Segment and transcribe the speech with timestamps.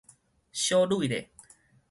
[0.51, 1.29] 小䉪咧